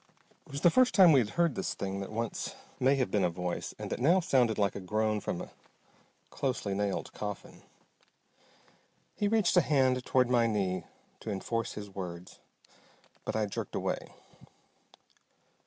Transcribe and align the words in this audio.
It 0.47 0.51
was 0.51 0.61
the 0.61 0.71
first 0.71 0.95
time 0.95 1.11
we 1.11 1.19
had 1.19 1.29
heard 1.37 1.53
this 1.53 1.75
thing 1.75 1.99
that 1.99 2.11
once 2.11 2.55
may 2.79 2.95
have 2.95 3.11
been 3.11 3.23
a 3.23 3.29
voice 3.29 3.75
and 3.77 3.91
that 3.91 3.99
now 3.99 4.19
sounded 4.19 4.57
like 4.57 4.75
a 4.75 4.79
groan 4.79 5.19
from 5.19 5.39
a 5.41 5.51
closely 6.31 6.73
nailed 6.73 7.13
coffin. 7.13 7.61
He 9.15 9.27
reached 9.27 9.55
a 9.57 9.61
hand 9.61 10.03
toward 10.03 10.27
my 10.27 10.47
knee 10.47 10.85
to 11.19 11.29
enforce 11.29 11.73
his 11.73 11.87
words, 11.91 12.39
but 13.25 13.35
I 13.35 13.45
jerked 13.45 13.75
away. 13.75 14.15